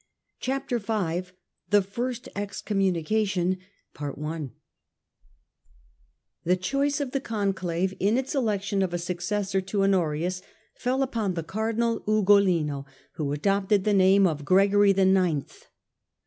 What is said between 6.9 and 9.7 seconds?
of the Conclave, in its election of a successor